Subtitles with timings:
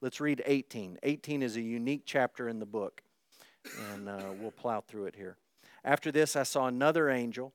[0.00, 0.98] let's read 18.
[1.02, 3.02] 18 is a unique chapter in the book,
[3.92, 5.36] and uh, we'll plow through it here.
[5.84, 7.52] After this, I saw another angel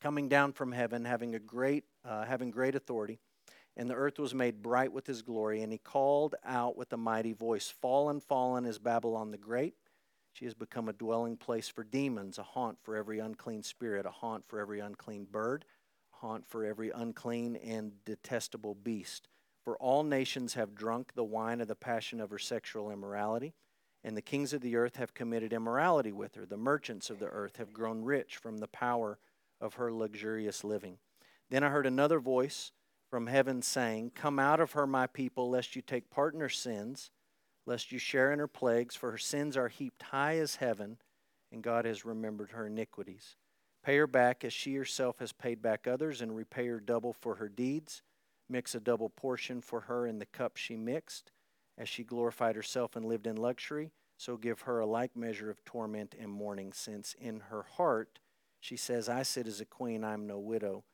[0.00, 3.18] coming down from heaven, having a great, uh, having great authority,
[3.76, 5.62] and the earth was made bright with his glory.
[5.62, 9.74] And he called out with a mighty voice, "Fallen, fallen is Babylon the Great."
[10.32, 14.10] She has become a dwelling place for demons, a haunt for every unclean spirit, a
[14.10, 15.64] haunt for every unclean bird,
[16.12, 19.28] a haunt for every unclean and detestable beast.
[19.68, 23.52] For all nations have drunk the wine of the passion of her sexual immorality,
[24.02, 26.46] and the kings of the earth have committed immorality with her.
[26.46, 29.18] The merchants of the earth have grown rich from the power
[29.60, 30.96] of her luxurious living.
[31.50, 32.72] Then I heard another voice
[33.10, 36.48] from heaven saying, Come out of her, my people, lest you take part in her
[36.48, 37.10] sins
[37.66, 40.96] lest you share in her plagues, for her sins are heaped high as heaven,
[41.52, 43.36] and God has remembered her iniquities.
[43.84, 47.34] Pay her back as she herself has paid back others, and repay her double for
[47.34, 48.00] her deeds.
[48.48, 51.32] Mix a double portion for her in the cup she mixed.
[51.76, 55.64] As she glorified herself and lived in luxury, so give her a like measure of
[55.64, 58.18] torment and mourning, since in her heart
[58.60, 60.84] she says, I sit as a queen, I am no widow,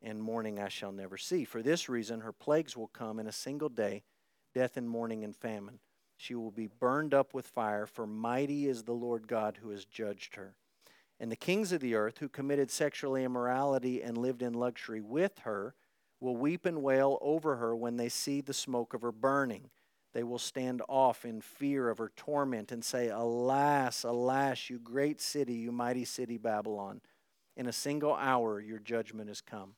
[0.00, 1.44] and mourning I shall never see.
[1.44, 4.04] For this reason, her plagues will come in a single day
[4.54, 5.80] death and mourning and famine.
[6.16, 9.84] She will be burned up with fire, for mighty is the Lord God who has
[9.84, 10.54] judged her.
[11.20, 15.40] And the kings of the earth who committed sexual immorality and lived in luxury with
[15.40, 15.74] her
[16.20, 19.70] will weep and wail over her when they see the smoke of her burning.
[20.14, 25.20] They will stand off in fear of her torment and say, Alas, alas, you great
[25.20, 27.00] city, you mighty city Babylon.
[27.56, 29.74] In a single hour your judgment has come.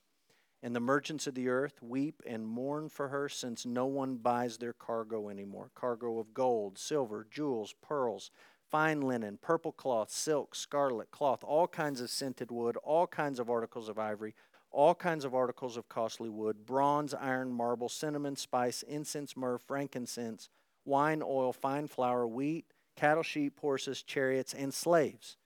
[0.63, 4.57] And the merchants of the earth weep and mourn for her, since no one buys
[4.57, 8.29] their cargo anymore cargo of gold, silver, jewels, pearls,
[8.69, 13.49] fine linen, purple cloth, silk, scarlet cloth, all kinds of scented wood, all kinds of
[13.49, 14.33] articles of ivory,
[14.71, 20.49] all kinds of articles of costly wood, bronze, iron, marble, cinnamon, spice, incense, myrrh, frankincense,
[20.85, 25.37] wine, oil, fine flour, wheat, cattle, sheep, horses, chariots, and slaves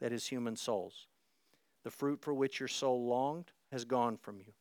[0.00, 1.06] that is, human souls.
[1.84, 4.52] The fruit for which your soul longed has gone from you,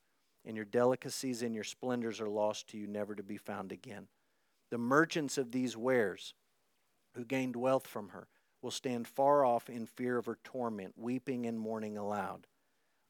[0.45, 4.07] and your delicacies and your splendors are lost to you, never to be found again.
[4.71, 6.33] The merchants of these wares,
[7.15, 8.27] who gained wealth from her,
[8.61, 12.47] will stand far off in fear of her torment, weeping and mourning aloud.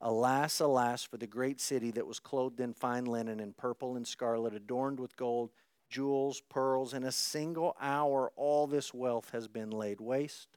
[0.08, 4.08] Alas, alas, for the great city that was clothed in fine linen and purple and
[4.08, 5.50] scarlet, adorned with gold,
[5.90, 6.94] jewels, pearls.
[6.94, 10.50] In a single hour, all this wealth has been laid waste.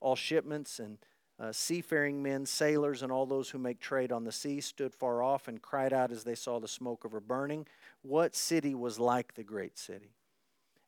[0.00, 0.98] All shipments and
[1.40, 5.24] uh, seafaring men, sailors, and all those who make trade on the sea stood far
[5.24, 7.66] off and cried out as they saw the smoke of her burning.
[8.02, 10.14] What city was like the great city?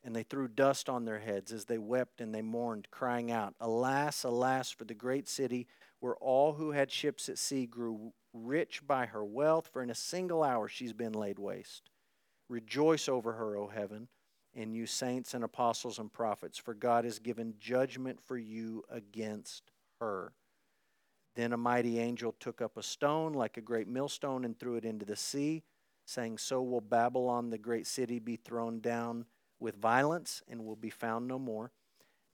[0.04, 3.54] And they threw dust on their heads as they wept and they mourned, crying out,
[3.60, 5.66] Alas, alas, for the great city
[6.00, 9.94] where all who had ships at sea grew rich by her wealth, for in a
[9.94, 11.90] single hour she's been laid waste.
[12.48, 14.08] Rejoice over her, O heaven,
[14.54, 19.70] and you saints and apostles and prophets, for God has given judgment for you against
[20.00, 20.32] her.
[21.36, 24.84] Then a mighty angel took up a stone like a great millstone and threw it
[24.84, 25.62] into the sea,
[26.06, 29.26] saying, So will Babylon, the great city, be thrown down
[29.60, 31.70] with violence and will be found no more.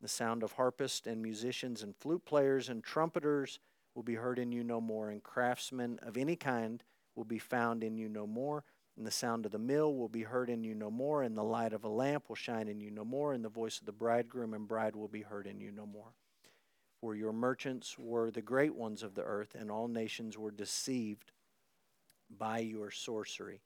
[0.07, 3.59] The sound of harpists and musicians and flute players and trumpeters
[3.93, 6.85] will be heard in you no more, and craftsmen of any kind
[7.17, 8.63] will be found in you no more.
[8.97, 11.43] And the sound of the mill will be heard in you no more, and the
[11.43, 13.91] light of a lamp will shine in you no more, and the voice of the
[13.91, 16.15] bridegroom and bride will be heard in you no more.
[17.01, 21.33] For your merchants were the great ones of the earth, and all nations were deceived
[22.31, 23.61] by your sorcery.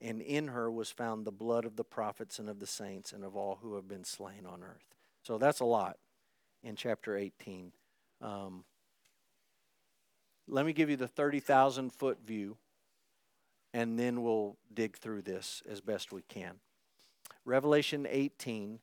[0.00, 3.22] And in her was found the blood of the prophets and of the saints and
[3.22, 4.93] of all who have been slain on earth.
[5.24, 5.96] So that's a lot
[6.62, 7.72] in chapter 18.
[8.20, 8.64] Um,
[10.46, 12.58] let me give you the 30,000 foot view,
[13.72, 16.56] and then we'll dig through this as best we can.
[17.46, 18.80] Revelation 18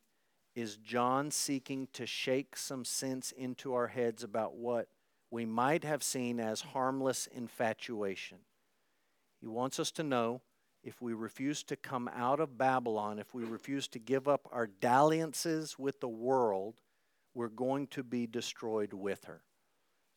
[0.56, 4.88] is John seeking to shake some sense into our heads about what
[5.30, 8.38] we might have seen as harmless infatuation.
[9.40, 10.42] He wants us to know
[10.82, 14.66] if we refuse to come out of Babylon, if we refuse to give up our
[14.66, 16.74] dalliances with the world,
[17.34, 19.42] we're going to be destroyed with her.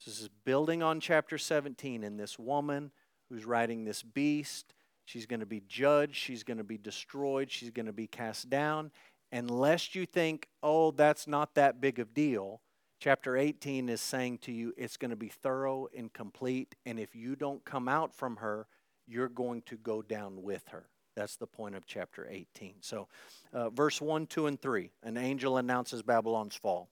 [0.06, 2.92] This is building on chapter 17 and this woman
[3.30, 4.74] who's riding this beast.
[5.06, 6.16] She's going to be judged.
[6.16, 7.52] She's going to be destroyed.
[7.52, 8.92] She's going to be cast down
[9.32, 12.62] unless you think, oh, that's not that big of a deal,
[13.00, 16.76] chapter 18 is saying to you it's going to be thorough and complete.
[16.86, 18.68] And if you don't come out from her,
[19.08, 20.88] you're going to go down with her.
[21.16, 22.76] That's the point of chapter 18.
[22.82, 23.08] So,
[23.54, 26.90] uh, verse 1, 2, and 3 an angel announces Babylon's fall.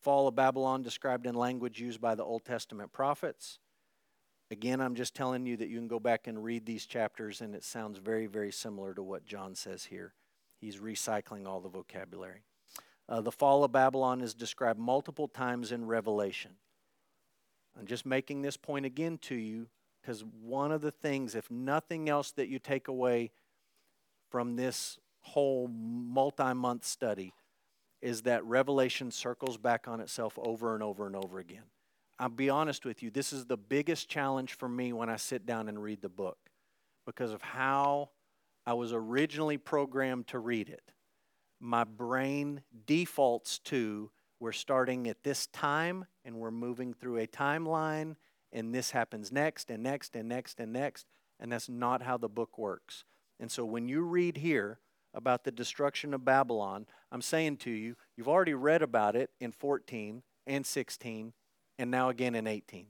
[0.00, 3.58] Fall of Babylon described in language used by the Old Testament prophets.
[4.50, 7.54] Again, I'm just telling you that you can go back and read these chapters, and
[7.54, 10.14] it sounds very, very similar to what John says here
[10.60, 12.42] He's recycling all the vocabulary.
[13.08, 16.52] Uh, the fall of Babylon is described multiple times in Revelation.
[17.78, 19.68] I'm just making this point again to you
[20.00, 23.30] because one of the things, if nothing else, that you take away
[24.30, 27.34] from this whole multi month study
[28.00, 31.64] is that Revelation circles back on itself over and over and over again.
[32.18, 35.46] I'll be honest with you, this is the biggest challenge for me when I sit
[35.46, 36.38] down and read the book
[37.06, 38.10] because of how
[38.66, 40.92] I was originally programmed to read it.
[41.60, 44.10] My brain defaults to
[44.40, 48.14] we're starting at this time and we're moving through a timeline
[48.52, 51.06] and this happens next and next and next and next.
[51.40, 53.04] And that's not how the book works.
[53.38, 54.80] And so when you read here
[55.14, 59.52] about the destruction of Babylon, I'm saying to you, you've already read about it in
[59.52, 61.32] 14 and 16
[61.78, 62.86] and now again in 18.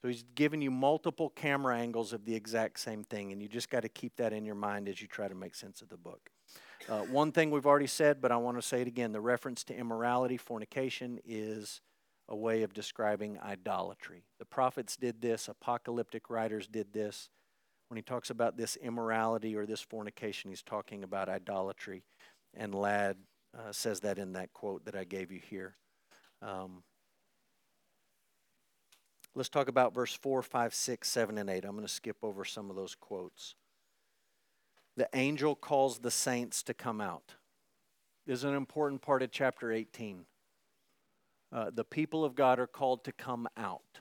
[0.00, 3.70] So he's giving you multiple camera angles of the exact same thing, and you just
[3.70, 5.96] got to keep that in your mind as you try to make sense of the
[5.96, 6.28] book.
[6.88, 9.62] Uh, one thing we've already said, but I want to say it again the reference
[9.64, 11.80] to immorality, fornication, is
[12.28, 14.24] a way of describing idolatry.
[14.38, 17.28] The prophets did this, apocalyptic writers did this.
[17.88, 22.04] When he talks about this immorality or this fornication, he's talking about idolatry.
[22.54, 23.16] And Ladd
[23.56, 25.76] uh, says that in that quote that I gave you here.
[26.40, 26.82] Um,
[29.34, 31.64] let's talk about verse 4, 5, 6, 7, and 8.
[31.64, 33.56] I'm going to skip over some of those quotes.
[34.96, 37.34] The angel calls the saints to come out.
[38.26, 40.26] This is an important part of chapter 18.
[41.52, 44.00] Uh, the people of God are called to come out.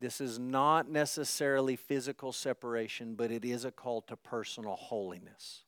[0.00, 5.64] This is not necessarily physical separation, but it is a call to personal holiness.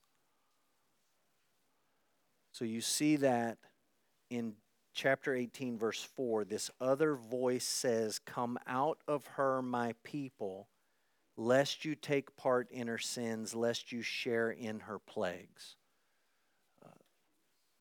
[2.53, 3.59] So you see that
[4.31, 4.55] in
[4.95, 6.45] chapter 18, verse 4.
[6.45, 10.69] This other voice says, Come out of her, my people,
[11.37, 15.77] lest you take part in her sins, lest you share in her plagues.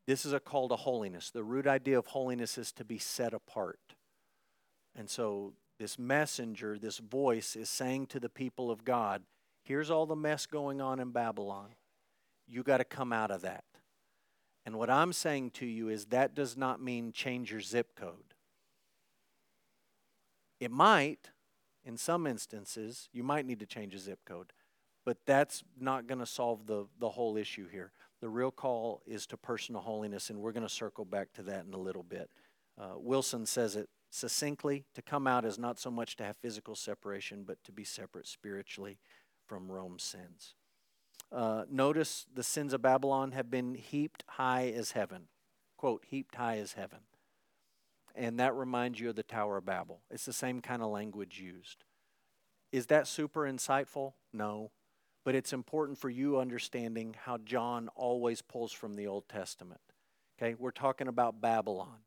[0.08, 1.30] This is a call to holiness.
[1.30, 3.80] The root idea of holiness is to be set apart.
[4.96, 9.24] And so, this messenger, this voice, is saying to the people of God,
[9.64, 11.70] here's all the mess going on in Babylon.
[12.48, 13.64] You got to come out of that.
[14.66, 18.36] And what I'm saying to you is that does not mean change your zip code.
[20.60, 21.32] It might,
[21.84, 24.54] in some instances, you might need to change a zip code,
[25.04, 27.92] but that's not going to solve the, the whole issue here.
[28.22, 31.66] The real call is to personal holiness, and we're going to circle back to that
[31.66, 32.30] in a little bit.
[32.80, 36.76] Uh, Wilson says it succinctly to come out is not so much to have physical
[36.76, 39.00] separation, but to be separate spiritually
[39.48, 40.54] from Rome's sins.
[41.32, 45.28] Uh, notice the sins of Babylon have been heaped high as heaven.
[45.78, 47.00] Quote, heaped high as heaven.
[48.14, 50.02] And that reminds you of the Tower of Babel.
[50.12, 51.86] It's the same kind of language used.
[52.72, 54.14] Is that super insightful?
[54.32, 54.72] No
[55.24, 59.82] but it's important for you understanding how John always pulls from the Old Testament.
[60.42, 62.00] Okay, we're talking about Babylon.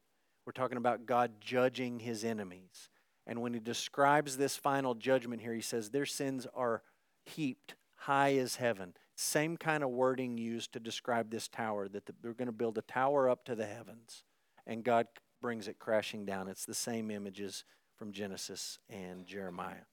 [0.44, 2.88] We're talking about God judging his enemies.
[3.26, 6.82] And when he describes this final judgment here, he says their sins are
[7.24, 8.94] heaped high as heaven.
[9.16, 12.82] Same kind of wording used to describe this tower, that they're going to build a
[12.82, 14.24] tower up to the heavens,
[14.66, 15.06] and God
[15.40, 16.48] brings it crashing down.
[16.48, 17.64] It's the same images
[17.96, 19.86] from Genesis and Jeremiah.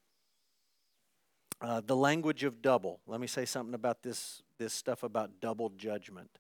[1.62, 3.00] Uh, the language of double.
[3.06, 6.40] Let me say something about this, this stuff about double judgment.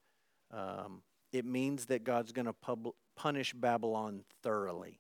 [0.49, 4.99] Um, it means that God's going to pub- punish Babylon thoroughly.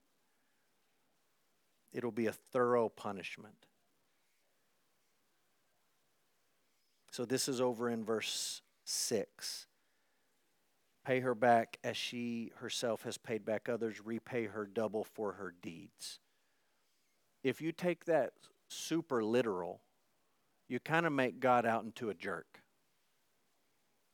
[1.91, 3.65] It'll be a thorough punishment.
[7.11, 9.65] So this is over in verse 6.
[11.03, 15.53] Pay her back as she herself has paid back others, repay her double for her
[15.63, 16.19] deeds.
[17.43, 18.33] If you take that
[18.69, 19.81] super literal,
[20.71, 22.61] you kind of make God out into a jerk.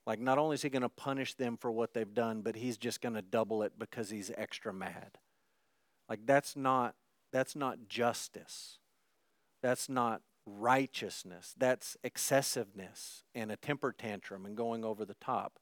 [0.07, 2.77] Like, not only is he going to punish them for what they've done, but he's
[2.77, 5.19] just going to double it because he's extra mad.
[6.09, 6.95] Like, that's not,
[7.31, 8.79] that's not justice.
[9.61, 11.53] That's not righteousness.
[11.55, 15.59] That's excessiveness and a temper tantrum and going over the top.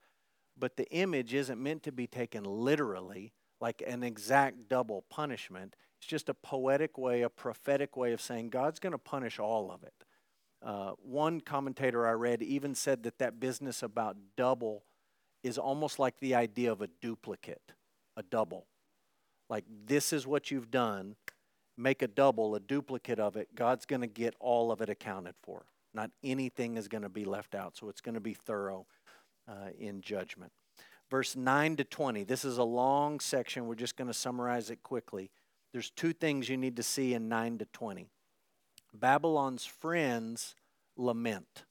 [0.57, 5.75] But the image isn't meant to be taken literally, like an exact double punishment.
[5.97, 9.71] It's just a poetic way, a prophetic way of saying God's going to punish all
[9.71, 10.04] of it.
[10.65, 14.83] Uh, one commentator I read even said that that business about double
[15.43, 17.73] is almost like the idea of a duplicate,
[18.17, 18.65] a double.
[19.47, 21.15] Like, this is what you've done,
[21.77, 23.53] make a double, a duplicate of it.
[23.53, 25.67] God's going to get all of it accounted for.
[25.93, 27.77] Not anything is going to be left out.
[27.77, 28.87] So it's going to be thorough
[29.47, 30.51] uh, in judgment.
[31.11, 32.23] Verse 9 to 20.
[32.23, 33.67] This is a long section.
[33.67, 35.29] We're just going to summarize it quickly.
[35.71, 38.09] There's two things you need to see in 9 to 20.
[38.99, 40.55] Babylon's friends
[40.97, 41.65] lament.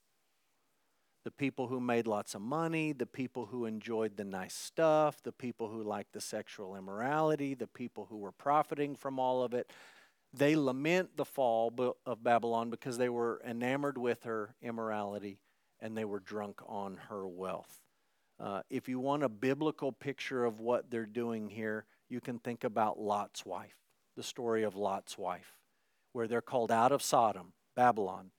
[1.24, 5.32] the people who made lots of money, the people who enjoyed the nice stuff, the
[5.32, 9.72] people who liked the sexual immorality, the people who were profiting from all of it.
[10.34, 11.72] They lament the fall
[12.04, 15.38] of Babylon because they were enamored with her immorality
[15.80, 17.80] and they were drunk on her wealth.
[18.38, 22.64] Uh, if you want a biblical picture of what they're doing here, you can think
[22.64, 23.76] about Lot's wife,
[24.16, 25.54] the story of Lot's wife,
[26.14, 28.30] where they're called out of Sodom, Babylon,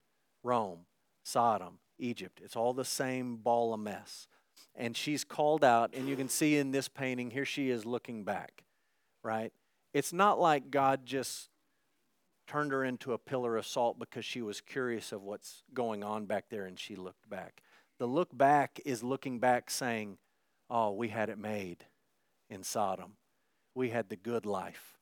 [0.43, 0.85] Rome,
[1.23, 2.39] Sodom, Egypt.
[2.43, 4.27] It's all the same ball of mess.
[4.73, 8.23] And she's called out, and you can see in this painting, here she is looking
[8.23, 8.63] back,
[9.23, 9.51] right?
[9.93, 11.49] It's not like God just
[12.47, 16.25] turned her into a pillar of salt because she was curious of what's going on
[16.25, 17.61] back there and she looked back.
[17.99, 20.17] The look back is looking back saying,
[20.69, 21.85] Oh, we had it made
[22.49, 23.17] in Sodom.
[23.73, 24.97] We had the good life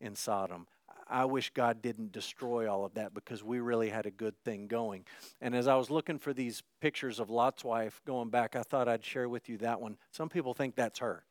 [0.00, 0.66] in Sodom.
[1.08, 4.66] I wish God didn't destroy all of that because we really had a good thing
[4.66, 5.04] going.
[5.40, 8.88] And as I was looking for these pictures of Lot's wife going back, I thought
[8.88, 9.96] I'd share with you that one.
[10.10, 11.24] Some people think that's her.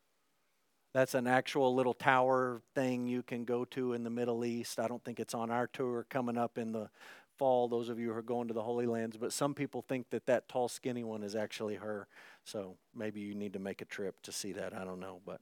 [0.94, 4.80] That's an actual little tower thing you can go to in the Middle East.
[4.80, 6.90] I don't think it's on our tour coming up in the
[7.38, 10.10] fall, those of you who are going to the Holy Lands, but some people think
[10.10, 12.08] that that tall, skinny one is actually her.
[12.44, 14.74] So maybe you need to make a trip to see that.
[14.74, 15.22] I don't know.
[15.26, 15.42] But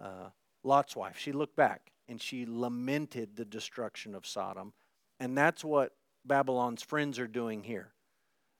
[0.00, 0.28] uh,
[0.64, 4.72] Lot's wife, she looked back and she lamented the destruction of Sodom.
[5.20, 5.92] And that's what
[6.24, 7.92] Babylon's friends are doing here.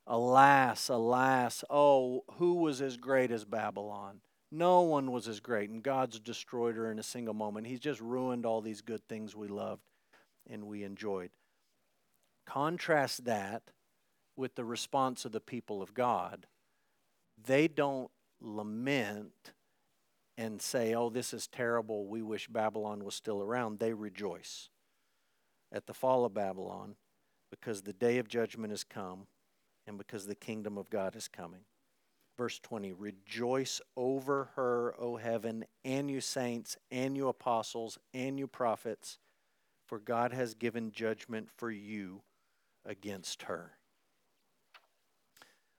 [0.07, 4.21] Alas, alas, oh, who was as great as Babylon?
[4.51, 7.67] No one was as great, and God's destroyed her in a single moment.
[7.67, 9.83] He's just ruined all these good things we loved
[10.49, 11.31] and we enjoyed.
[12.47, 13.63] Contrast that
[14.37, 16.47] with the response of the people of God.
[17.43, 19.53] They don't lament
[20.37, 24.69] and say, oh, this is terrible, we wish Babylon was still around, they rejoice
[25.73, 26.97] at the fall of Babylon
[27.51, 29.27] because the day of judgment has come
[29.87, 31.61] and because the kingdom of God is coming.
[32.37, 38.47] Verse 20 Rejoice over her, O heaven, and you saints, and you apostles, and you
[38.47, 39.19] prophets,
[39.87, 42.23] for God has given judgment for you
[42.85, 43.73] against her.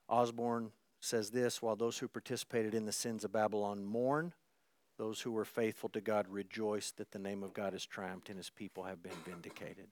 [0.07, 0.71] Osborne
[1.01, 4.33] says this while those who participated in the sins of Babylon mourn,
[4.97, 8.37] those who were faithful to God rejoice that the name of God has triumphed and
[8.37, 9.87] his people have been vindicated.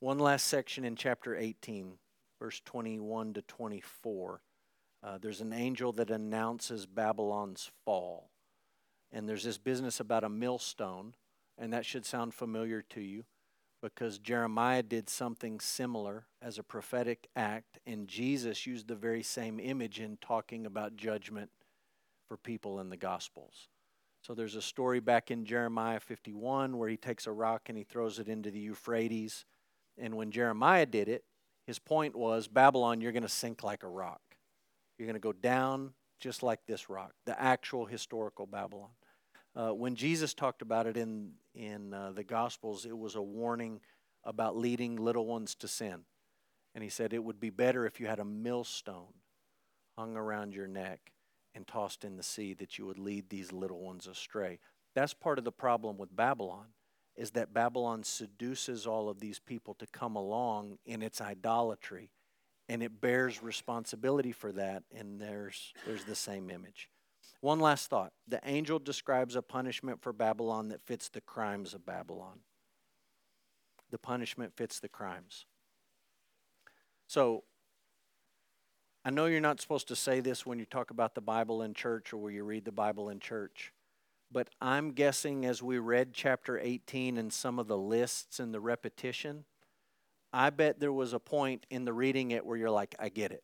[0.00, 1.98] One last section in chapter 18,
[2.40, 4.40] verse 21 to 24.
[5.02, 8.30] Uh, there's an angel that announces Babylon's fall.
[9.12, 11.14] And there's this business about a millstone,
[11.58, 13.24] and that should sound familiar to you
[13.82, 19.58] because Jeremiah did something similar as a prophetic act, and Jesus used the very same
[19.58, 21.50] image in talking about judgment
[22.30, 23.66] for people in the Gospels.
[24.22, 27.82] So there's a story back in Jeremiah 51 where he takes a rock and he
[27.82, 29.44] throws it into the Euphrates.
[29.98, 31.24] And when Jeremiah did it,
[31.66, 34.20] his point was Babylon, you're going to sink like a rock.
[34.96, 38.90] You're going to go down just like this rock, the actual historical Babylon.
[39.56, 43.80] Uh, when Jesus talked about it in, in uh, the Gospels, it was a warning
[44.22, 46.02] about leading little ones to sin.
[46.76, 49.14] And he said it would be better if you had a millstone
[49.98, 51.10] hung around your neck
[51.54, 54.58] and tossed in the sea that you would lead these little ones astray.
[54.94, 56.66] That's part of the problem with Babylon
[57.16, 62.10] is that Babylon seduces all of these people to come along in its idolatry
[62.68, 66.88] and it bears responsibility for that and there's there's the same image.
[67.40, 68.12] One last thought.
[68.28, 72.40] The angel describes a punishment for Babylon that fits the crimes of Babylon.
[73.90, 75.46] The punishment fits the crimes.
[77.06, 77.44] So
[79.04, 81.72] I know you're not supposed to say this when you talk about the Bible in
[81.72, 83.72] church or where you read the Bible in church,
[84.30, 88.60] but I'm guessing as we read chapter 18 and some of the lists and the
[88.60, 89.44] repetition,
[90.32, 93.32] I bet there was a point in the reading it where you're like, I get
[93.32, 93.42] it.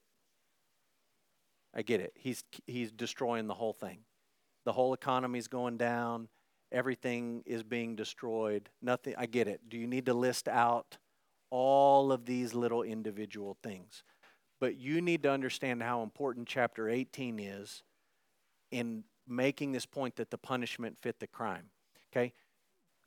[1.75, 2.13] I get it.
[2.15, 4.01] He's, he's destroying the whole thing.
[4.67, 6.29] The whole economy's going down.
[6.71, 8.69] Everything is being destroyed.
[8.83, 9.15] Nothing.
[9.17, 9.61] I get it.
[9.69, 10.99] Do you need to list out
[11.51, 14.03] all of these little individual things?
[14.61, 17.83] But you need to understand how important chapter 18 is
[18.71, 21.71] in making this point that the punishment fit the crime.
[22.13, 22.33] Okay?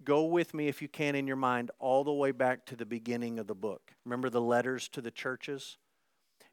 [0.04, 2.86] Go with me, if you can, in your mind, all the way back to the
[2.86, 3.94] beginning of the book.
[4.06, 5.78] Remember the letters to the churches?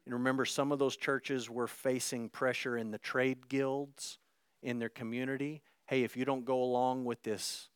[0.05, 4.19] And remember, some of those churches were facing pressure in the trade guilds
[4.63, 5.61] in their community.
[5.85, 7.69] Hey, if you don't go along with this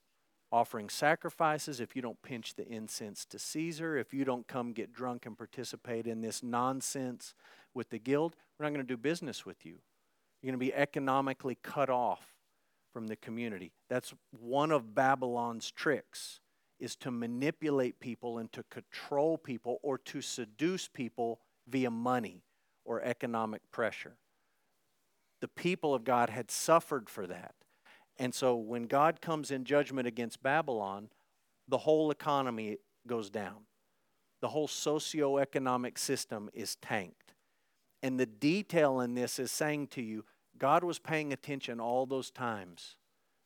[0.52, 4.92] offering sacrifices, if you don't pinch the incense to Caesar, if you don't come get
[4.92, 7.34] drunk and participate in this nonsense
[7.74, 9.80] with the guild, we're not going to do business with you.
[10.42, 12.26] You're going to be economically cut off
[12.92, 13.72] from the community.
[13.90, 16.40] That's one of Babylon's tricks
[16.80, 22.44] is to manipulate people and to control people or to seduce people via money
[22.84, 24.18] or economic pressure.
[25.40, 27.54] The people of God had suffered for that.
[28.22, 31.10] And so when God comes in judgment against Babylon,
[31.68, 33.66] the whole economy goes down.
[34.42, 37.34] The whole socio-economic system is tanked.
[38.04, 40.24] And the detail in this is saying to you,
[40.60, 42.96] God was paying attention all those times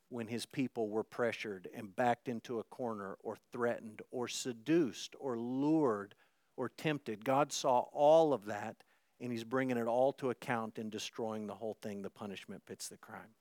[0.09, 5.39] when his people were pressured and backed into a corner or threatened or seduced or
[5.39, 6.15] lured
[6.57, 7.23] or tempted.
[7.23, 8.75] God saw all of that
[9.21, 12.01] and he's bringing it all to account and destroying the whole thing.
[12.01, 13.35] The punishment fits the crime.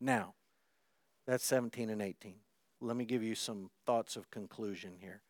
[0.00, 0.34] Now,
[1.26, 2.36] that's 17 and 18.
[2.80, 5.22] Let me give you some thoughts of conclusion here.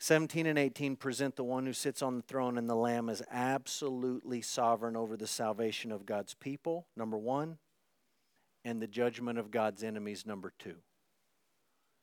[0.00, 3.20] 17 and 18 present the one who sits on the throne and the Lamb as
[3.32, 7.58] absolutely sovereign over the salvation of God's people, number one,
[8.64, 10.76] and the judgment of God's enemies, number two.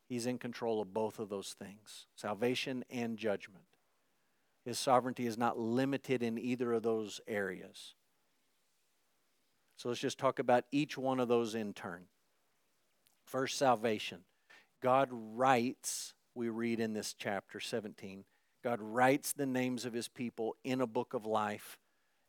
[0.10, 3.66] He's in control of both of those things salvation and judgment.
[4.66, 7.96] His sovereignty is not limited in either of those areas.
[9.78, 12.04] So let's just talk about each one of those in turn.
[13.26, 14.20] First, salvation.
[14.82, 18.24] God writes, we read in this chapter 17,
[18.64, 21.78] God writes the names of his people in a book of life.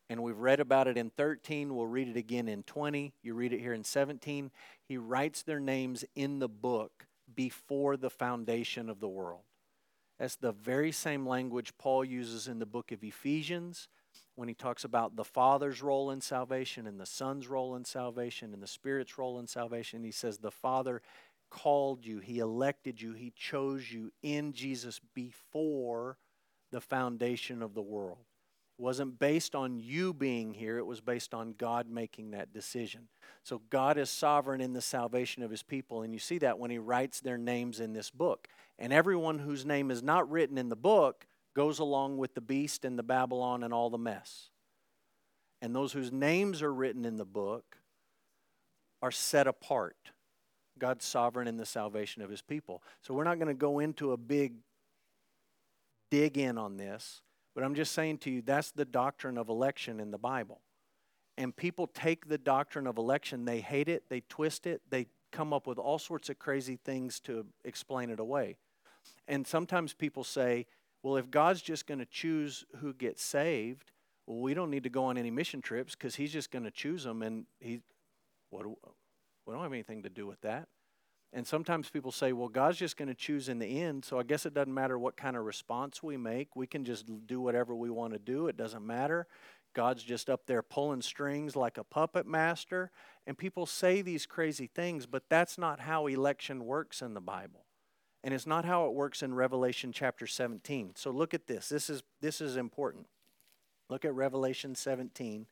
[0.09, 1.75] And we've read about it in 13.
[1.75, 3.13] We'll read it again in 20.
[3.23, 4.51] You read it here in 17.
[4.85, 9.43] He writes their names in the book before the foundation of the world.
[10.19, 13.89] That's the very same language Paul uses in the book of Ephesians
[14.35, 18.53] when he talks about the Father's role in salvation and the Son's role in salvation
[18.53, 20.05] and the Spirit's role in salvation.
[20.05, 21.03] He says, The Father
[21.51, 26.19] called you, He elected you, He chose you in Jesus before
[26.71, 28.25] the foundation of the world.
[28.79, 33.09] It wasn't based on you being here, it was based on God making that decision.
[33.43, 36.71] So God is sovereign in the salvation of His people, and you see that when
[36.71, 38.49] He writes their names in this book.
[38.79, 42.85] And everyone whose name is not written in the book goes along with the beast
[42.85, 44.51] and the Babylon and all the mess.
[45.63, 47.79] And those whose names are written in the book
[49.01, 49.97] are set apart.
[50.79, 52.83] God's sovereign in the salvation of his people.
[53.01, 54.57] So we're not going to go into a big
[56.11, 57.23] dig in on this,
[57.55, 60.61] but I'm just saying to you that's the doctrine of election in the Bible.
[61.39, 65.55] And people take the doctrine of election, they hate it, they twist it, they come
[65.55, 68.59] up with all sorts of crazy things to explain it away.
[69.27, 70.67] And sometimes people say,
[71.03, 73.93] well, if God's just going to choose who gets saved,
[74.27, 76.71] well, we don't need to go on any mission trips because He's just going to
[76.71, 77.81] choose them, and He,
[78.51, 80.69] what, we don't have anything to do with that.
[81.33, 84.23] And sometimes people say, well, God's just going to choose in the end, so I
[84.23, 86.57] guess it doesn't matter what kind of response we make.
[86.57, 88.47] We can just do whatever we want to do.
[88.47, 89.27] It doesn't matter.
[89.75, 92.91] God's just up there pulling strings like a puppet master.
[93.27, 97.66] And people say these crazy things, but that's not how election works in the Bible
[98.27, 100.95] and it's not how it works in Revelation chapter 17.
[100.97, 101.69] So look at this.
[101.69, 103.07] This is this is important.
[103.89, 105.47] Look at Revelation 17.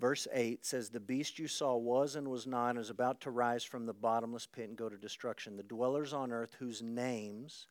[0.00, 3.30] Verse 8 says, The beast you saw was and was not, and is about to
[3.30, 5.58] rise from the bottomless pit and go to destruction.
[5.58, 7.66] The dwellers on earth whose names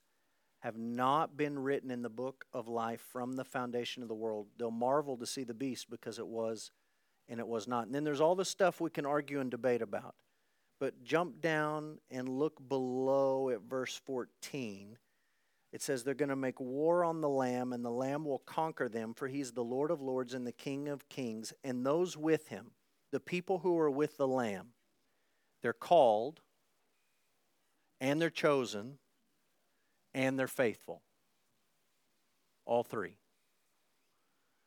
[0.59, 4.45] have not been written in the book of life from the foundation of the world,
[4.59, 6.69] they'll marvel to see the beast because it was
[7.31, 7.85] and it was not.
[7.85, 10.15] And then there's all the stuff we can argue and debate about.
[10.81, 14.97] But jump down and look below at verse 14.
[15.71, 18.89] It says they're going to make war on the Lamb, and the Lamb will conquer
[18.89, 22.49] them, for he's the Lord of lords and the King of kings, and those with
[22.49, 22.71] him,
[23.13, 24.73] the people who are with the Lamb.
[25.61, 26.41] They're called,
[28.01, 28.97] and they're chosen,
[30.13, 31.01] and they're faithful.
[32.65, 33.15] All three.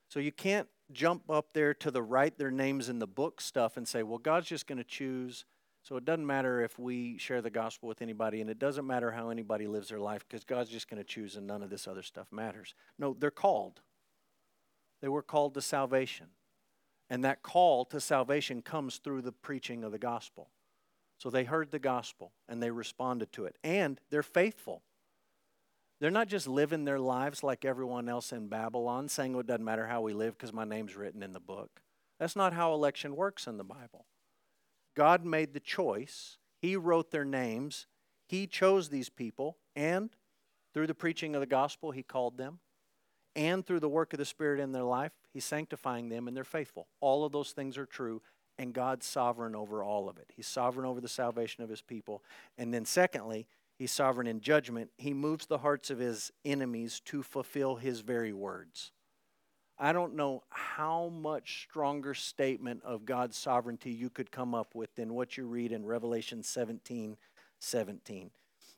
[0.09, 3.77] So you can't jump up there to the write their names in the book stuff
[3.77, 5.45] and say, well, God's just going to choose.
[5.83, 9.11] So it doesn't matter if we share the gospel with anybody, and it doesn't matter
[9.11, 11.87] how anybody lives their life because God's just going to choose and none of this
[11.87, 12.75] other stuff matters.
[12.99, 13.83] No, they're called.
[15.03, 16.29] They were called to salvation.
[17.11, 20.49] And that call to salvation comes through the preaching of the gospel.
[21.19, 23.57] So they heard the gospel and they responded to it.
[23.63, 24.83] And they're faithful.
[26.05, 29.65] They're not just living their lives like everyone else in Babylon, saying well, it doesn't
[29.65, 31.81] matter how we live because my name's written in the book.
[32.21, 34.05] That's not how election works in the Bible.
[34.95, 37.87] God made the choice, He wrote their names,
[38.29, 40.11] He chose these people, and
[40.75, 42.59] through the preaching of the gospel, He called them,
[43.35, 46.45] and through the work of the Spirit in their life, He's sanctifying them and they're
[46.45, 46.87] faithful.
[47.01, 48.21] All of those things are true,
[48.59, 50.33] and God's sovereign over all of it.
[50.37, 52.23] He's sovereign over the salvation of His people.
[52.59, 54.91] And then, secondly, He's sovereign in judgment.
[54.97, 58.93] He moves the hearts of his enemies to fulfill his very words.
[59.77, 64.95] I don't know how much stronger statement of God's sovereignty you could come up with
[64.95, 67.17] than what you read in Revelation 17
[67.59, 68.31] 17.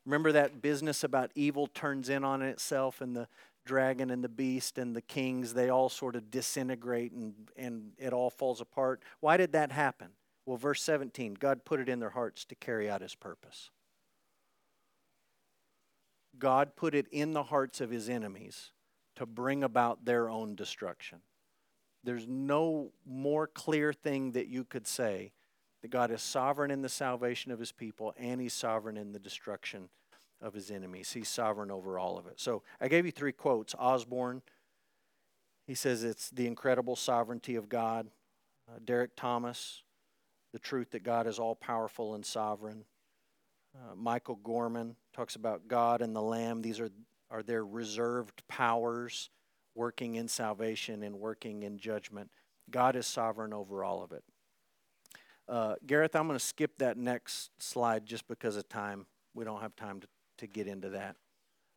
[0.07, 3.27] Remember that business about evil turns in on itself and the
[3.67, 8.13] dragon and the beast and the kings, they all sort of disintegrate and, and it
[8.13, 9.03] all falls apart.
[9.21, 10.11] Why did that happen?
[10.47, 13.71] Well, verse 17 God put it in their hearts to carry out his purpose.
[16.39, 18.73] God put it in the hearts of his enemies
[19.17, 21.19] to bring about their own destruction.
[22.05, 25.33] There's no more clear thing that you could say
[25.83, 29.19] that God is sovereign in the salvation of his people and he's sovereign in the
[29.19, 29.89] destruction
[30.41, 31.13] of his enemies.
[31.13, 32.41] He's sovereign over all of it.
[32.41, 33.75] So I gave you three quotes.
[33.79, 34.43] Osborne,
[35.67, 38.09] he says it's the incredible sovereignty of God.
[38.69, 39.83] Uh, Derek Thomas,
[40.53, 42.85] the truth that God is all powerful and sovereign.
[43.77, 46.63] Uh, Michael Gorman talks about God and the Lamb.
[46.63, 46.91] These are,
[47.31, 49.31] are their reserved powers
[49.75, 52.31] working in salvation and working in judgment.
[52.71, 54.25] God is sovereign over all of it.
[55.49, 59.07] Uh, Gareth, I'm going to skip that next slide just because of time.
[59.35, 60.09] We don't have time to,
[60.39, 61.17] to get into that.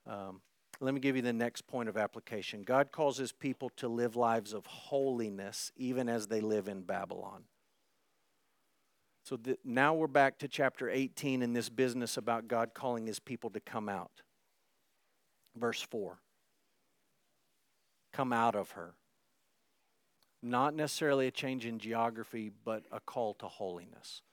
[0.07, 0.41] Um,
[0.79, 2.63] let me give you the next point of application.
[2.63, 7.43] God calls his people to live lives of holiness even as they live in Babylon.
[9.30, 13.52] So now we're back to chapter 18 in this business about God calling his people
[13.52, 14.24] to come out.
[15.56, 16.18] Verse 4
[18.12, 18.96] Come out of her.
[20.42, 24.24] Not necessarily a change in geography, but a call to holiness.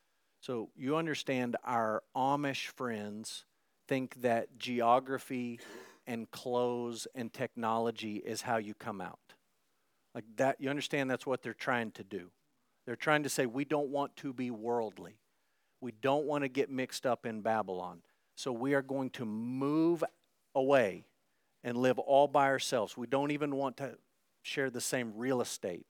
[0.40, 3.44] So you understand our Amish friends
[3.86, 5.60] think that geography
[6.06, 9.34] and clothes and technology is how you come out.
[10.14, 12.30] Like that, you understand that's what they're trying to do.
[12.86, 15.18] They're trying to say, we don't want to be worldly.
[15.80, 18.00] We don't want to get mixed up in Babylon.
[18.36, 20.04] So we are going to move
[20.54, 21.04] away
[21.64, 22.96] and live all by ourselves.
[22.96, 23.96] We don't even want to
[24.42, 25.86] share the same real estate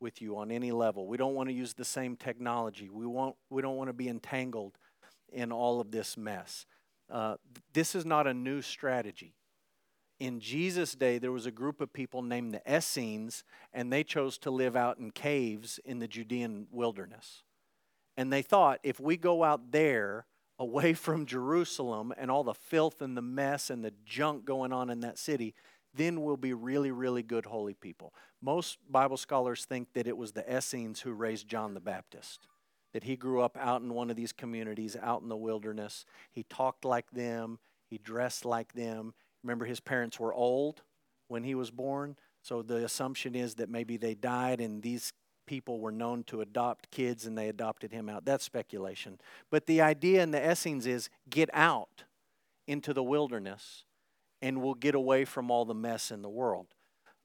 [0.00, 1.06] with you on any level.
[1.06, 2.88] We don't want to use the same technology.
[2.88, 4.78] We, want, we don't want to be entangled
[5.30, 6.64] in all of this mess.
[7.10, 7.36] Uh,
[7.74, 9.34] this is not a new strategy
[10.20, 14.36] in Jesus' day, there was a group of people named the Essenes, and they chose
[14.38, 17.42] to live out in caves in the Judean wilderness.
[18.18, 20.26] And they thought if we go out there
[20.58, 24.90] away from Jerusalem and all the filth and the mess and the junk going on
[24.90, 25.54] in that city,
[25.94, 28.12] then we'll be really, really good holy people.
[28.42, 32.46] Most Bible scholars think that it was the Essenes who raised John the Baptist,
[32.92, 36.04] that he grew up out in one of these communities, out in the wilderness.
[36.30, 40.82] He talked like them, he dressed like them, Remember, his parents were old
[41.28, 45.12] when he was born, so the assumption is that maybe they died and these
[45.46, 48.24] people were known to adopt kids and they adopted him out.
[48.24, 49.18] That's speculation.
[49.50, 52.04] But the idea in the Essenes is get out
[52.66, 53.84] into the wilderness
[54.40, 56.68] and we'll get away from all the mess in the world.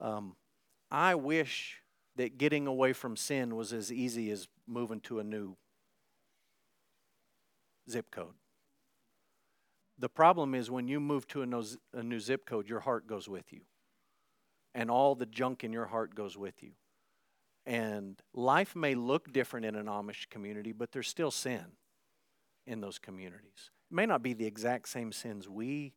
[0.00, 0.36] Um,
[0.90, 1.82] I wish
[2.16, 5.56] that getting away from sin was as easy as moving to a new
[7.88, 8.34] zip code.
[9.98, 13.52] The problem is when you move to a, new zip code, your heart goes with
[13.52, 13.62] you.
[14.74, 16.72] And all the junk in your heart goes with you.
[17.64, 21.64] And life may look different in an Amish community, but there's still sin
[22.66, 23.70] in those communities.
[23.90, 25.94] It may not be the exact same sins we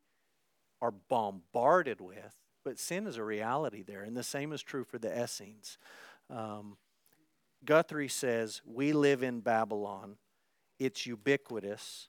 [0.81, 4.03] are bombarded with, but sin is a reality there.
[4.03, 5.77] And the same is true for the Essenes.
[6.29, 6.77] Um,
[7.65, 10.15] Guthrie says, We live in Babylon.
[10.79, 12.07] It's ubiquitous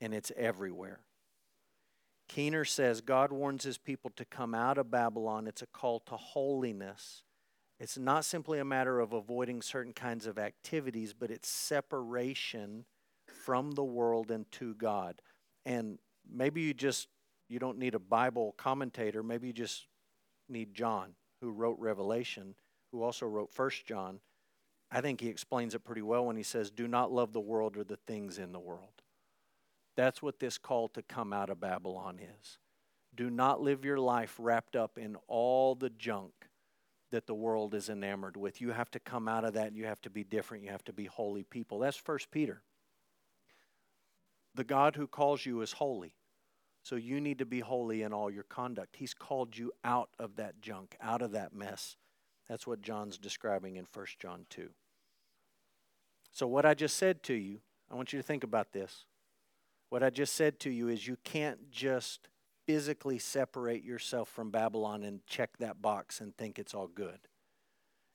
[0.00, 1.00] and it's everywhere.
[2.30, 5.48] Keener says God warns his people to come out of Babylon.
[5.48, 7.24] It's a call to holiness.
[7.80, 12.84] It's not simply a matter of avoiding certain kinds of activities, but it's separation
[13.26, 15.20] from the world and to God.
[15.66, 15.98] And
[16.32, 17.08] maybe you just
[17.48, 19.88] you don't need a Bible commentator, maybe you just
[20.48, 22.54] need John who wrote Revelation,
[22.92, 24.20] who also wrote First John.
[24.92, 27.76] I think he explains it pretty well when he says, "Do not love the world
[27.76, 28.99] or the things in the world."
[29.96, 32.58] That's what this call to come out of Babylon is.
[33.14, 36.32] Do not live your life wrapped up in all the junk
[37.10, 38.60] that the world is enamored with.
[38.60, 39.74] You have to come out of that.
[39.74, 40.64] You have to be different.
[40.64, 41.80] You have to be holy people.
[41.80, 42.62] That's First Peter.
[44.54, 46.14] The God who calls you is holy.
[46.82, 48.96] So you need to be holy in all your conduct.
[48.96, 51.96] He's called you out of that junk, out of that mess.
[52.48, 54.70] That's what John's describing in 1 John 2.
[56.32, 59.04] So, what I just said to you, I want you to think about this.
[59.90, 62.28] What I just said to you is you can't just
[62.66, 67.18] physically separate yourself from Babylon and check that box and think it's all good.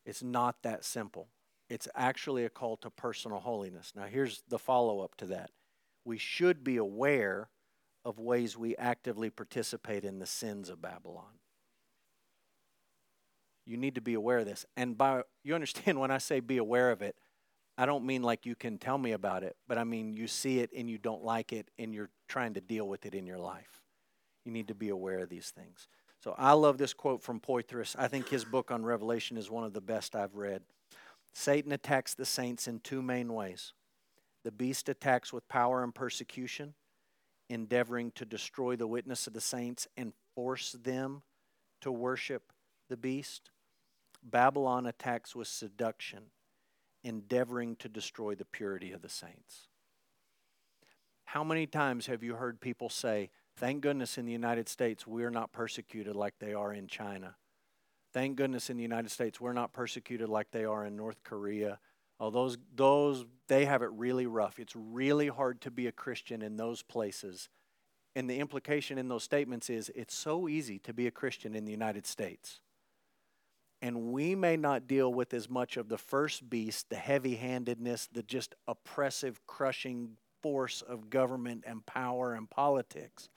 [0.06, 1.28] It's not that simple.
[1.70, 3.92] It's actually a call to personal holiness.
[3.96, 5.52] Now, here's the follow up to that
[6.06, 7.50] we should be aware
[8.06, 11.40] of ways we actively participate in the sins of Babylon.
[13.66, 14.66] You need to be aware of this.
[14.78, 17.18] And by you understand when I say be aware of it,
[17.78, 20.60] I don't mean like you can tell me about it, but I mean you see
[20.60, 23.40] it and you don't like it and you're trying to deal with it in your
[23.40, 23.82] life.
[24.46, 25.88] You need to be aware of these things.
[26.24, 27.96] So I love this quote from Poythress.
[28.00, 30.62] I think his book on Revelation is one of the best I've read.
[31.34, 33.74] Satan attacks the saints in two main ways.
[34.44, 36.76] The beast attacks with power and persecution,
[37.50, 41.24] endeavoring to destroy the witness of the saints and force them
[41.82, 42.54] to worship
[42.90, 43.50] the beast.
[44.24, 46.32] Babylon attacks with seduction,
[47.06, 49.68] endeavoring to destroy the purity of the saints.
[51.26, 55.30] How many times have you heard people say, Thank goodness in the United States we're
[55.30, 57.36] not persecuted like they are in China?
[58.12, 61.80] Thank goodness in the United States we're not persecuted like they are in North Korea.
[62.20, 64.60] Oh, those, those, they have it really rough.
[64.60, 67.48] It's really hard to be a Christian in those places.
[68.14, 71.66] And the implication in those statements is it's so easy to be a Christian in
[71.66, 72.60] the United States
[73.82, 78.08] and we may not deal with as much of the first beast, the heavy handedness,
[78.12, 83.30] the just oppressive, crushing force of government and power and politics,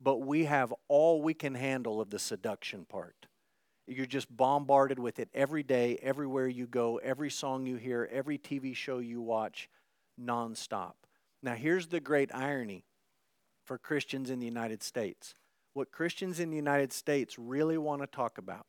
[0.00, 3.26] but we have all we can handle of the seduction part.
[3.86, 8.38] You're just bombarded with it every day, everywhere you go, every song you hear, every
[8.38, 9.68] TV show you watch,
[10.20, 10.94] nonstop.
[11.42, 12.84] Now, here's the great irony
[13.64, 15.34] for Christians in the United States.
[15.74, 18.66] What Christians in the United States really want to talk about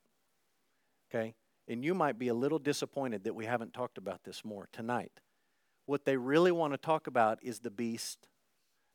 [1.10, 1.36] Okay?
[1.68, 5.20] And you might be a little disappointed that we haven't talked about this more tonight.
[5.86, 8.28] What they really want to talk about is the beast,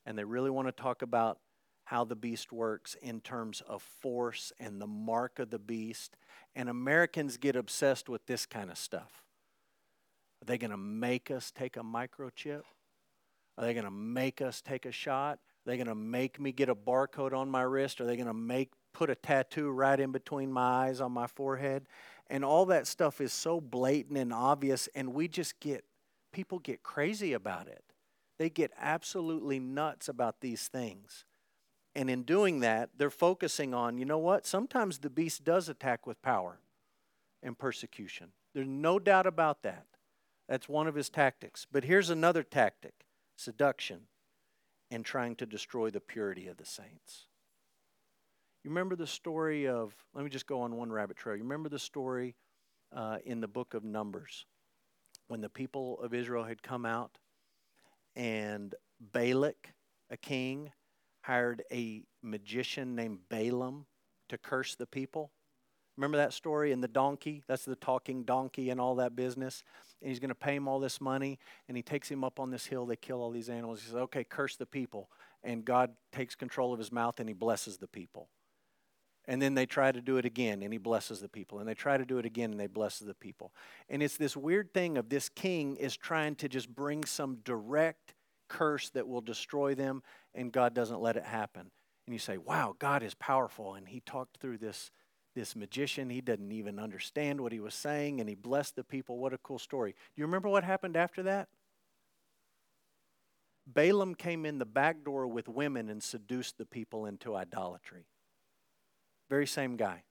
[0.06, 1.38] and they really want to talk about
[1.84, 6.16] how the beast works in terms of force and the mark of the beast.
[6.54, 9.24] And Americans get obsessed with this kind of stuff.
[10.40, 12.62] Are they going to make us take a microchip?
[13.58, 15.34] Are they going to make us take a shot?
[15.34, 18.00] Are they going to make me get a barcode on my wrist?
[18.00, 21.26] Are they going to make put a tattoo right in between my eyes on my
[21.26, 21.86] forehead.
[22.28, 25.84] And all that stuff is so blatant and obvious, and we just get,
[26.32, 27.82] people get crazy about it.
[28.38, 31.24] They get absolutely nuts about these things.
[31.94, 34.46] And in doing that, they're focusing on, you know what?
[34.46, 36.60] Sometimes the beast does attack with power
[37.42, 38.28] and persecution.
[38.54, 39.86] There's no doubt about that.
[40.48, 41.66] That's one of his tactics.
[41.70, 43.04] But here's another tactic
[43.36, 44.02] seduction
[44.90, 47.26] and trying to destroy the purity of the saints.
[48.62, 51.34] You remember the story of, let me just go on one rabbit trail.
[51.34, 52.34] You remember the story
[52.94, 54.44] uh, in the book of Numbers
[55.28, 57.16] when the people of Israel had come out
[58.14, 59.72] and Balak,
[60.10, 60.72] a king,
[61.22, 63.86] hired a magician named Balaam
[64.28, 65.30] to curse the people?
[65.96, 66.72] Remember that story?
[66.72, 69.62] And the donkey, that's the talking donkey and all that business.
[70.02, 71.38] And he's going to pay him all this money.
[71.66, 72.84] And he takes him up on this hill.
[72.84, 73.80] They kill all these animals.
[73.80, 75.08] He says, okay, curse the people.
[75.42, 78.28] And God takes control of his mouth and he blesses the people.
[79.26, 81.58] And then they try to do it again, and he blesses the people.
[81.58, 83.52] And they try to do it again, and they bless the people.
[83.88, 88.14] And it's this weird thing of this king is trying to just bring some direct
[88.48, 90.02] curse that will destroy them,
[90.34, 91.70] and God doesn't let it happen.
[92.06, 93.74] And you say, wow, God is powerful.
[93.74, 94.90] And he talked through this,
[95.36, 96.10] this magician.
[96.10, 99.18] He didn't even understand what he was saying, and he blessed the people.
[99.18, 99.92] What a cool story.
[99.92, 101.48] Do you remember what happened after that?
[103.66, 108.06] Balaam came in the back door with women and seduced the people into idolatry.
[109.30, 110.02] Very same guy.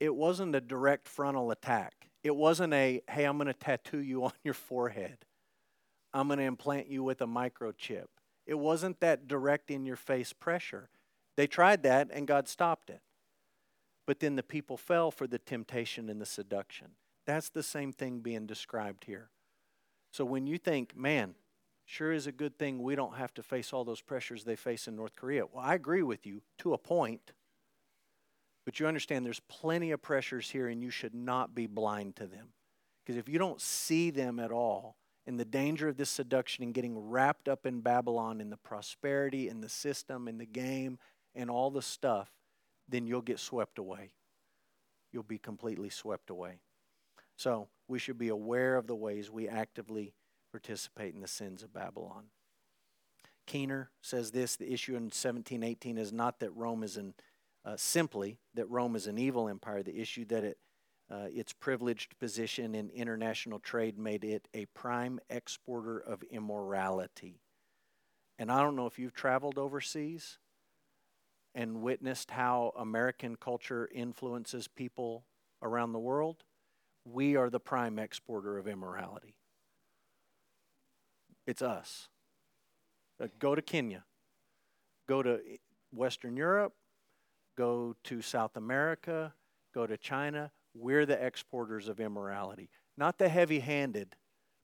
[0.00, 2.08] It wasn't a direct frontal attack.
[2.24, 5.18] It wasn't a, hey, I'm going to tattoo you on your forehead.
[6.12, 8.06] I'm going to implant you with a microchip.
[8.46, 10.88] It wasn't that direct in your face pressure.
[11.36, 13.00] They tried that and God stopped it.
[14.06, 16.92] But then the people fell for the temptation and the seduction.
[17.26, 19.30] That's the same thing being described here.
[20.12, 21.34] So when you think, man,
[21.86, 24.86] sure is a good thing we don't have to face all those pressures they face
[24.86, 25.46] in North Korea.
[25.46, 27.32] Well, I agree with you to a point.
[28.66, 32.26] But you understand there's plenty of pressures here, and you should not be blind to
[32.26, 32.48] them.
[33.04, 34.96] Because if you don't see them at all,
[35.26, 39.48] in the danger of this seduction and getting wrapped up in Babylon, in the prosperity,
[39.48, 40.98] in the system, in the game,
[41.34, 42.30] and all the stuff,
[42.88, 44.10] then you'll get swept away.
[45.12, 46.58] You'll be completely swept away.
[47.36, 50.12] So we should be aware of the ways we actively
[50.56, 52.24] participate in the sins of Babylon.
[53.46, 57.12] Keener says this the issue in 1718 is not that Rome is an,
[57.62, 60.58] uh, simply that Rome is an evil empire, the issue that it,
[61.10, 67.42] uh, its privileged position in international trade made it a prime exporter of immorality.
[68.38, 70.38] And I don't know if you've traveled overseas
[71.54, 75.26] and witnessed how American culture influences people
[75.60, 76.44] around the world.
[77.04, 79.34] We are the prime exporter of immorality.
[81.46, 82.08] It's us.
[83.22, 84.04] Uh, go to Kenya,
[85.08, 85.40] go to
[85.92, 86.74] Western Europe,
[87.56, 89.32] go to South America,
[89.74, 90.50] go to China.
[90.74, 94.16] We're the exporters of immorality, not the heavy handed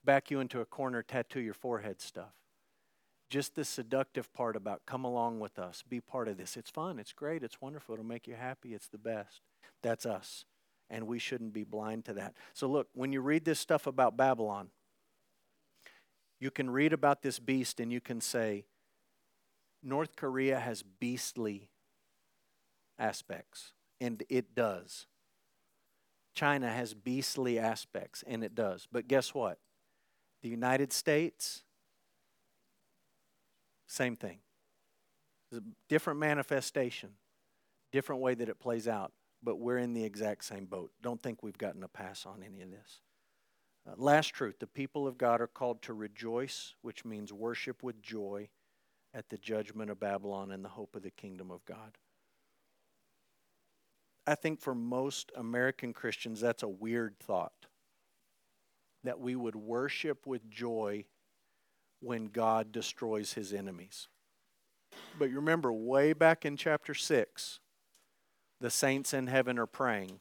[0.05, 2.35] back you into a corner, tattoo your forehead stuff.
[3.31, 6.57] Just the seductive part about come along with us, be part of this.
[6.57, 9.41] It's fun, it's great, it's wonderful, it'll make you happy, it's the best.
[9.83, 10.45] That's us.
[10.91, 12.35] And we shouldn't be blind to that.
[12.53, 14.69] So, look, when you read this stuff about Babylon,
[16.43, 18.65] you can read about this beast and you can say,
[19.81, 21.69] North Korea has beastly
[22.99, 25.07] aspects, and it does.
[26.35, 28.89] China has beastly aspects, and it does.
[28.91, 29.61] But guess what?
[30.43, 31.63] The United States,
[33.87, 34.39] same thing.
[35.89, 37.11] different manifestation,
[37.93, 39.13] different way that it plays out,
[39.45, 40.91] but we're in the exact same boat.
[41.03, 43.01] Don't think we've gotten a pass on any of this.
[43.87, 48.03] Uh, last truth the people of God are called to rejoice, which means worship with
[48.03, 48.49] joy
[49.15, 51.99] at the judgment of Babylon and the hope of the kingdom of God.
[54.27, 57.67] I think for most American Christians, that's a weird thought
[59.05, 61.05] that we would worship with joy
[62.01, 64.09] when God destroys his enemies.
[65.19, 67.61] But you remember, way back in chapter 6,
[68.61, 70.21] the saints in heaven are praying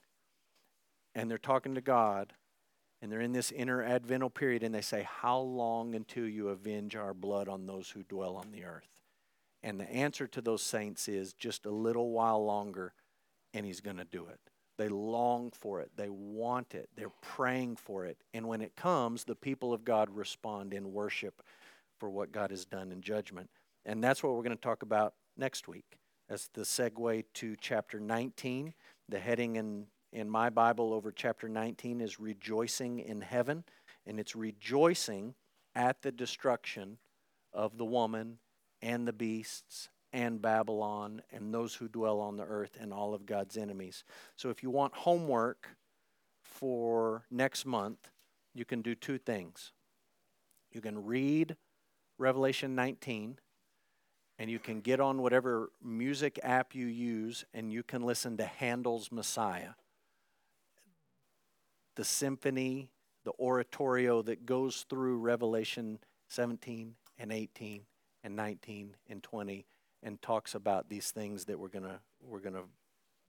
[1.14, 2.34] and they're talking to God
[3.02, 7.14] and they're in this inter-advental period and they say, How long until you avenge our
[7.14, 9.02] blood on those who dwell on the earth?
[9.64, 12.94] And the answer to those saints is just a little while longer
[13.54, 14.40] and he's going to do it.
[14.78, 18.18] They long for it, they want it, they're praying for it.
[18.34, 21.44] And when it comes, the people of God respond in worship
[22.00, 23.50] for what God has done in judgment.
[23.86, 26.00] And that's what we're going to talk about next week.
[26.30, 28.74] That's the segue to chapter 19.
[29.10, 33.64] The heading in in my Bible over chapter 19 is rejoicing in heaven,
[34.06, 35.36] and it's rejoicing
[35.76, 36.98] at the destruction
[37.54, 38.38] of the woman
[38.82, 43.26] and the beasts and Babylon and those who dwell on the earth and all of
[43.26, 44.04] God's enemies.
[44.36, 45.70] So if you want homework
[46.42, 48.10] for next month,
[48.54, 49.72] you can do two things.
[50.74, 51.56] You can read
[52.18, 53.40] Revelation 19
[54.38, 58.46] and you can get on whatever music app you use and you can listen to
[58.46, 59.72] Handel's Messiah
[61.96, 62.90] the symphony,
[63.24, 66.00] the oratorio that goes through Revelation
[66.30, 67.82] 17 and 18
[68.24, 69.66] and 19 and 20
[70.04, 72.64] and talks about these things that we're going to we're going to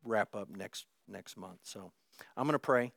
[0.04, 1.58] wrap up next next month.
[1.62, 1.92] So
[2.36, 2.92] I'm going to pray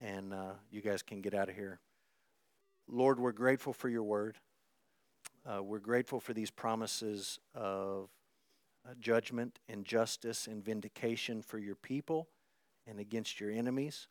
[0.00, 1.78] and uh, you guys can get out of here.
[2.88, 4.36] Lord, we're grateful for your word.
[5.46, 8.08] Uh, we're grateful for these promises of
[8.88, 12.28] uh, judgment and justice and vindication for your people
[12.86, 14.08] and against your enemies.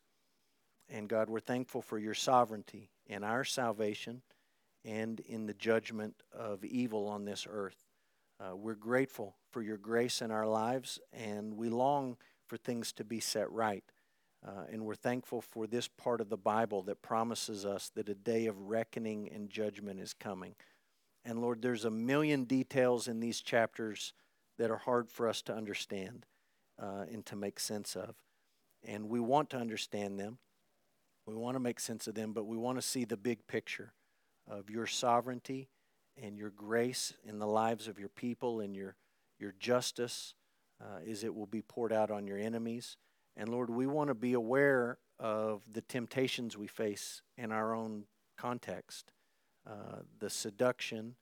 [0.92, 4.20] And God, we're thankful for your sovereignty in our salvation
[4.84, 7.86] and in the judgment of evil on this earth.
[8.38, 13.04] Uh, we're grateful for your grace in our lives, and we long for things to
[13.04, 13.84] be set right.
[14.46, 18.14] Uh, and we're thankful for this part of the Bible that promises us that a
[18.14, 20.54] day of reckoning and judgment is coming.
[21.24, 24.12] And Lord, there's a million details in these chapters
[24.58, 26.26] that are hard for us to understand
[26.78, 28.14] uh, and to make sense of.
[28.84, 30.36] And we want to understand them.
[31.26, 33.92] We want to make sense of them, but we want to see the big picture
[34.50, 35.68] of your sovereignty
[36.20, 38.96] and your grace in the lives of your people and your,
[39.38, 40.34] your justice
[40.80, 42.96] uh, is it will be poured out on your enemies.
[43.36, 48.04] And Lord, we want to be aware of the temptations we face in our own
[48.36, 49.12] context,
[49.66, 51.14] uh, the seduction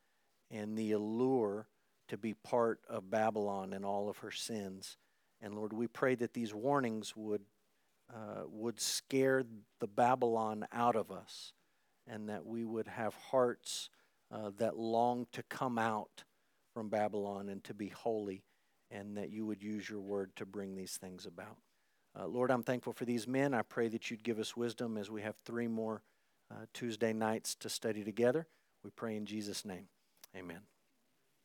[0.50, 1.68] and the allure
[2.08, 4.96] to be part of Babylon and all of her sins.
[5.40, 7.42] And Lord, we pray that these warnings would
[8.14, 9.44] uh, would scare
[9.79, 11.53] the Babylon out of us,
[12.07, 13.90] and that we would have hearts
[14.33, 16.25] uh, that long to come out
[16.75, 18.44] from Babylon and to be holy,
[18.90, 21.59] and that you would use your word to bring these things about.
[22.18, 23.55] Uh, Lord, I'm thankful for these men.
[23.55, 26.03] I pray that you'd give us wisdom as we have three more
[26.51, 28.49] uh, Tuesday nights to study together.
[28.83, 29.88] We pray in Jesus' name.
[30.37, 30.69] Amen.